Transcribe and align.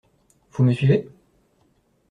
Vous 0.53 0.63
me 0.63 0.73
suivez? 0.73 1.07